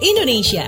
Indonesia. 0.00 0.66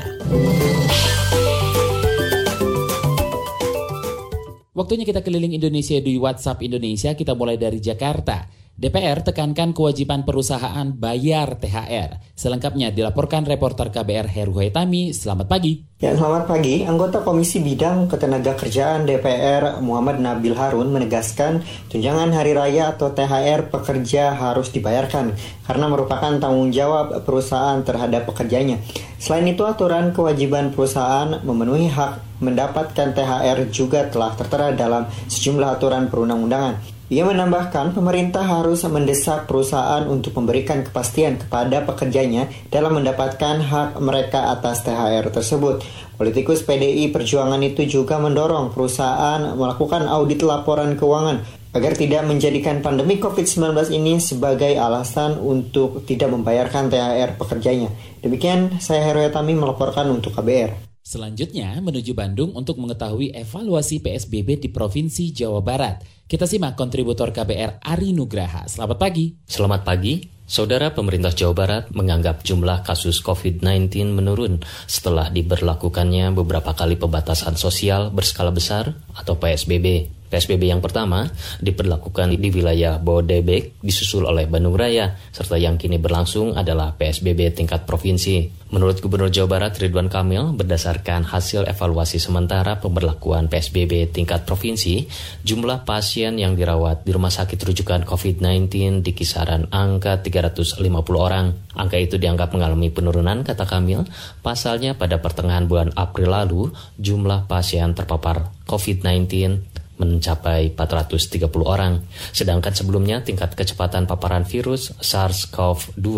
Waktunya 4.73 5.05
kita 5.05 5.21
keliling 5.21 5.53
Indonesia 5.53 6.01
di 6.01 6.17
WhatsApp 6.17 6.65
Indonesia. 6.65 7.13
Kita 7.13 7.37
mulai 7.37 7.61
dari 7.61 7.77
Jakarta. 7.77 8.62
DPR 8.83 9.23
tekankan 9.23 9.71
kewajiban 9.79 10.27
perusahaan 10.27 10.91
bayar 10.91 11.55
THR. 11.55 12.19
Selengkapnya 12.35 12.91
dilaporkan 12.91 13.47
reporter 13.47 13.95
KBR 13.95 14.27
Heru 14.27 14.59
Haitami. 14.59 15.15
Selamat 15.15 15.47
pagi. 15.47 15.87
Ya, 16.03 16.19
selamat 16.19 16.51
pagi. 16.51 16.83
Anggota 16.83 17.23
Komisi 17.23 17.63
Bidang 17.63 18.11
Ketenagakerjaan 18.11 19.07
DPR 19.07 19.79
Muhammad 19.87 20.19
Nabil 20.19 20.59
Harun 20.59 20.91
menegaskan 20.91 21.63
tunjangan 21.95 22.35
hari 22.35 22.59
raya 22.59 22.91
atau 22.91 23.15
THR 23.15 23.71
pekerja 23.71 24.35
harus 24.35 24.75
dibayarkan 24.75 25.31
karena 25.63 25.87
merupakan 25.87 26.43
tanggung 26.43 26.75
jawab 26.75 27.23
perusahaan 27.23 27.79
terhadap 27.87 28.27
pekerjanya. 28.27 28.83
Selain 29.23 29.47
itu, 29.47 29.63
aturan 29.63 30.11
kewajiban 30.11 30.75
perusahaan 30.75 31.39
memenuhi 31.47 31.87
hak 31.87 32.43
mendapatkan 32.43 33.15
THR 33.15 33.63
juga 33.71 34.11
telah 34.11 34.35
tertera 34.35 34.75
dalam 34.75 35.07
sejumlah 35.31 35.79
aturan 35.79 36.11
perundang-undangan. 36.11 37.02
Ia 37.13 37.29
menambahkan 37.29 37.93
pemerintah 37.93 38.41
harus 38.41 38.89
mendesak 38.89 39.45
perusahaan 39.45 40.01
untuk 40.09 40.33
memberikan 40.41 40.81
kepastian 40.81 41.37
kepada 41.37 41.85
pekerjanya 41.85 42.49
dalam 42.73 42.97
mendapatkan 42.97 43.61
hak 43.61 44.01
mereka 44.01 44.49
atas 44.49 44.81
THR 44.81 45.29
tersebut. 45.29 45.85
Politikus 46.17 46.65
PDI 46.65 47.13
Perjuangan 47.13 47.61
itu 47.61 47.85
juga 47.85 48.17
mendorong 48.17 48.73
perusahaan 48.73 49.53
melakukan 49.53 50.09
audit 50.09 50.41
laporan 50.41 50.97
keuangan 50.97 51.45
agar 51.77 51.93
tidak 52.01 52.25
menjadikan 52.25 52.81
pandemi 52.81 53.21
COVID-19 53.21 53.93
ini 53.93 54.17
sebagai 54.17 54.73
alasan 54.81 55.37
untuk 55.37 56.09
tidak 56.09 56.33
membayarkan 56.33 56.89
THR 56.89 57.37
pekerjanya. 57.37 57.93
Demikian 58.25 58.81
saya 58.81 59.05
Heru 59.05 59.21
Tami 59.29 59.53
melaporkan 59.53 60.09
untuk 60.09 60.33
KBR. 60.33 60.92
Selanjutnya 61.03 61.83
menuju 61.83 62.15
Bandung 62.15 62.55
untuk 62.55 62.79
mengetahui 62.79 63.35
evaluasi 63.35 63.99
PSBB 63.99 64.63
di 64.63 64.69
Provinsi 64.71 65.35
Jawa 65.35 65.59
Barat. 65.59 65.99
Kita 66.31 66.47
simak 66.47 66.79
kontributor 66.79 67.35
KBR 67.35 67.83
Ari 67.83 68.15
Nugraha. 68.15 68.71
Selamat 68.71 69.03
pagi. 69.03 69.35
Selamat 69.43 69.83
pagi. 69.83 70.23
Saudara 70.47 70.95
pemerintah 70.95 71.35
Jawa 71.35 71.55
Barat 71.59 71.85
menganggap 71.91 72.47
jumlah 72.47 72.87
kasus 72.87 73.19
COVID-19 73.19 74.15
menurun 74.15 74.63
setelah 74.87 75.27
diberlakukannya 75.27 76.31
beberapa 76.39 76.71
kali 76.71 76.95
pembatasan 76.95 77.59
sosial 77.59 78.15
berskala 78.15 78.55
besar 78.55 78.95
atau 79.19 79.35
PSBB. 79.35 80.22
PSBB 80.33 80.73
yang 80.73 80.81
pertama 80.81 81.29
diperlakukan 81.61 82.33
di 82.33 82.49
wilayah 82.49 82.97
Bodebek 82.97 83.85
disusul 83.85 84.25
oleh 84.25 84.49
Bandung 84.49 84.73
Raya, 84.73 85.13
serta 85.29 85.61
yang 85.61 85.77
kini 85.77 86.01
berlangsung 86.01 86.57
adalah 86.57 86.97
PSBB 86.97 87.53
tingkat 87.53 87.85
provinsi. 87.85 88.65
Menurut 88.73 89.05
Gubernur 89.05 89.29
Jawa 89.29 89.61
Barat 89.61 89.77
Ridwan 89.77 90.09
Kamil, 90.09 90.57
berdasarkan 90.57 91.29
hasil 91.29 91.69
evaluasi 91.69 92.17
sementara 92.17 92.81
pemberlakuan 92.81 93.53
PSBB 93.53 94.09
tingkat 94.09 94.49
provinsi, 94.49 95.05
jumlah 95.45 95.85
pasien 95.85 96.41
yang 96.41 96.57
dirawat 96.57 97.05
di 97.05 97.13
rumah 97.13 97.29
sakit 97.29 97.61
rujukan 97.61 98.09
COVID-19 98.09 99.05
di 99.05 99.13
kisaran 99.13 99.69
angka 99.69 100.25
350 100.25 100.81
orang. 101.21 101.53
Angka 101.77 102.01
itu 102.01 102.17
dianggap 102.17 102.57
mengalami 102.57 102.89
penurunan, 102.89 103.45
kata 103.45 103.69
Kamil. 103.69 104.09
Pasalnya 104.41 104.97
pada 104.97 105.21
pertengahan 105.21 105.69
bulan 105.69 105.93
April 105.93 106.33
lalu, 106.33 106.73
jumlah 106.97 107.45
pasien 107.45 107.93
terpapar 107.93 108.49
COVID-19 108.65 109.72
mencapai 110.01 110.73
430 110.75 111.49
orang. 111.65 112.03
Sedangkan 112.33 112.73
sebelumnya 112.73 113.21
tingkat 113.21 113.53
kecepatan 113.53 114.09
paparan 114.09 114.45
virus 114.49 114.95
SARS-CoV-2 114.99 116.09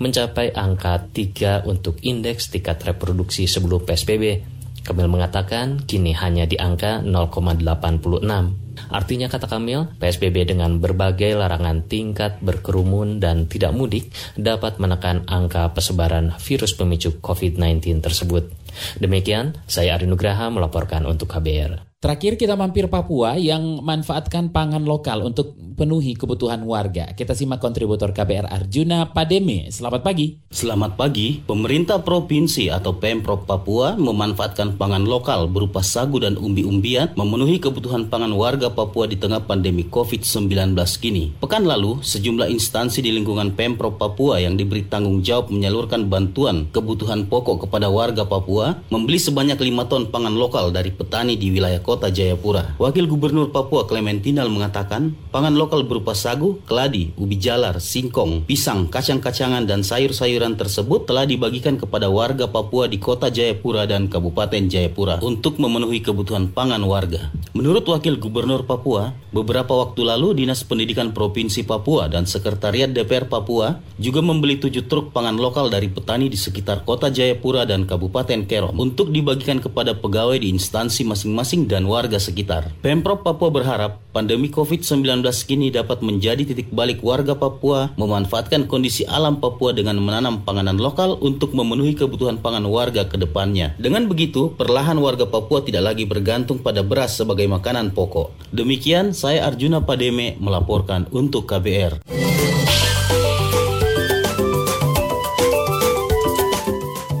mencapai 0.00 0.52
angka 0.52 1.08
3 1.10 1.64
untuk 1.64 1.98
indeks 2.04 2.52
tingkat 2.52 2.82
reproduksi 2.84 3.48
sebelum 3.48 3.82
PSBB. 3.84 4.54
Kamil 4.84 5.08
mengatakan 5.08 5.80
kini 5.88 6.12
hanya 6.12 6.44
di 6.44 6.60
angka 6.60 7.00
0,86. 7.00 8.64
Artinya 8.90 9.32
kata 9.32 9.46
Kamil, 9.48 9.96
PSBB 9.96 10.44
dengan 10.44 10.76
berbagai 10.76 11.32
larangan 11.32 11.88
tingkat 11.88 12.42
berkerumun 12.44 13.16
dan 13.22 13.48
tidak 13.48 13.72
mudik 13.72 14.12
dapat 14.36 14.76
menekan 14.76 15.24
angka 15.24 15.72
persebaran 15.72 16.36
virus 16.36 16.76
pemicu 16.76 17.16
COVID-19 17.22 18.04
tersebut. 18.04 18.50
Demikian, 18.98 19.56
saya 19.64 19.96
Ari 19.96 20.10
Nugraha 20.10 20.50
melaporkan 20.50 21.06
untuk 21.06 21.32
KBR. 21.32 21.93
Terakhir 22.04 22.36
kita 22.36 22.52
mampir 22.52 22.84
Papua 22.92 23.40
yang 23.40 23.80
manfaatkan 23.80 24.52
pangan 24.52 24.84
lokal 24.84 25.24
untuk 25.24 25.56
penuhi 25.74 26.14
kebutuhan 26.14 26.62
warga. 26.62 27.10
Kita 27.12 27.34
simak 27.34 27.58
kontributor 27.58 28.14
KBR 28.14 28.46
Arjuna 28.46 29.10
Pademe. 29.10 29.68
Selamat 29.74 30.06
pagi. 30.06 30.38
Selamat 30.48 30.94
pagi. 30.94 31.42
Pemerintah 31.42 32.00
provinsi 32.00 32.70
atau 32.70 32.94
Pemprov 32.94 33.42
Papua 33.42 33.98
memanfaatkan 33.98 34.78
pangan 34.78 35.02
lokal 35.02 35.50
berupa 35.50 35.82
sagu 35.82 36.22
dan 36.22 36.38
umbi-umbian 36.38 37.12
memenuhi 37.18 37.58
kebutuhan 37.58 38.06
pangan 38.06 38.30
warga 38.32 38.70
Papua 38.70 39.10
di 39.10 39.18
tengah 39.18 39.42
pandemi 39.42 39.82
COVID-19 39.90 40.78
kini. 41.02 41.34
Pekan 41.42 41.66
lalu, 41.66 41.98
sejumlah 42.00 42.46
instansi 42.48 43.02
di 43.02 43.10
lingkungan 43.10 43.58
Pemprov 43.58 43.98
Papua 43.98 44.38
yang 44.38 44.54
diberi 44.54 44.86
tanggung 44.86 45.20
jawab 45.26 45.50
menyalurkan 45.50 46.06
bantuan 46.06 46.70
kebutuhan 46.70 47.26
pokok 47.26 47.66
kepada 47.66 47.90
warga 47.90 48.22
Papua 48.22 48.78
membeli 48.94 49.18
sebanyak 49.18 49.58
5 49.58 49.90
ton 49.90 50.02
pangan 50.06 50.38
lokal 50.38 50.70
dari 50.70 50.94
petani 50.94 51.34
di 51.34 51.50
wilayah 51.50 51.82
kota 51.82 52.14
Jayapura. 52.14 52.78
Wakil 52.78 53.10
Gubernur 53.10 53.50
Papua 53.50 53.90
Clementinal 53.90 54.46
mengatakan, 54.46 55.18
pangan 55.34 55.58
berupa 55.70 56.12
sagu, 56.12 56.60
keladi, 56.68 57.14
ubi 57.16 57.40
jalar, 57.40 57.80
singkong, 57.80 58.44
pisang, 58.44 58.92
kacang-kacangan, 58.92 59.64
dan 59.64 59.80
sayur-sayuran 59.80 60.60
tersebut 60.60 61.08
telah 61.08 61.24
dibagikan 61.24 61.80
kepada 61.80 62.12
warga 62.12 62.44
Papua 62.44 62.84
di 62.84 63.00
Kota 63.00 63.32
Jayapura 63.32 63.88
dan 63.88 64.12
Kabupaten 64.12 64.68
Jayapura 64.68 65.24
untuk 65.24 65.56
memenuhi 65.56 66.04
kebutuhan 66.04 66.52
pangan 66.52 66.84
warga. 66.84 67.32
Menurut 67.54 67.88
Wakil 67.88 68.20
Gubernur 68.20 68.68
Papua, 68.68 69.14
beberapa 69.32 69.72
waktu 69.72 70.04
lalu 70.04 70.44
Dinas 70.44 70.66
Pendidikan 70.66 71.16
Provinsi 71.16 71.62
Papua 71.62 72.10
dan 72.12 72.28
Sekretariat 72.28 72.90
DPR 72.92 73.30
Papua 73.30 73.80
juga 73.96 74.20
membeli 74.20 74.58
tujuh 74.58 74.84
truk 74.84 75.16
pangan 75.16 75.40
lokal 75.40 75.72
dari 75.72 75.88
petani 75.88 76.28
di 76.28 76.36
sekitar 76.36 76.84
Kota 76.84 77.08
Jayapura 77.08 77.64
dan 77.64 77.88
Kabupaten 77.88 78.44
Kerom 78.44 78.76
untuk 78.76 79.08
dibagikan 79.08 79.62
kepada 79.62 79.96
pegawai 79.96 80.36
di 80.36 80.52
instansi 80.52 81.06
masing-masing 81.08 81.64
dan 81.64 81.88
warga 81.88 82.20
sekitar. 82.20 82.74
Pemprov 82.84 83.24
Papua 83.24 83.48
berharap 83.48 84.03
pandemi 84.14 84.46
COVID-19 84.46 85.26
kini 85.42 85.74
dapat 85.74 85.98
menjadi 86.06 86.46
titik 86.46 86.70
balik 86.70 87.02
warga 87.02 87.34
Papua 87.34 87.90
memanfaatkan 87.98 88.70
kondisi 88.70 89.02
alam 89.02 89.42
Papua 89.42 89.74
dengan 89.74 89.98
menanam 89.98 90.46
panganan 90.46 90.78
lokal 90.78 91.18
untuk 91.18 91.50
memenuhi 91.50 91.98
kebutuhan 91.98 92.38
pangan 92.38 92.62
warga 92.70 93.10
ke 93.10 93.18
depannya. 93.18 93.74
Dengan 93.74 94.06
begitu, 94.06 94.54
perlahan 94.54 94.94
warga 95.02 95.26
Papua 95.26 95.66
tidak 95.66 95.90
lagi 95.90 96.06
bergantung 96.06 96.62
pada 96.62 96.86
beras 96.86 97.18
sebagai 97.18 97.50
makanan 97.50 97.90
pokok. 97.90 98.54
Demikian, 98.54 99.10
saya 99.10 99.50
Arjuna 99.50 99.82
Pademe 99.82 100.38
melaporkan 100.38 101.10
untuk 101.10 101.50
KBR. 101.50 102.06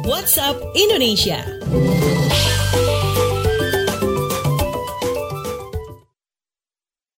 WhatsApp 0.06 0.56
Indonesia. 0.78 1.42